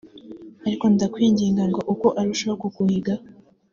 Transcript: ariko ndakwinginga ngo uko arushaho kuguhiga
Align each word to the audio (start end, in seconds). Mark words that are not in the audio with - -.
ariko 0.67 0.85
ndakwinginga 0.93 1.63
ngo 1.69 1.81
uko 1.93 2.07
arushaho 2.19 2.55
kuguhiga 2.61 3.13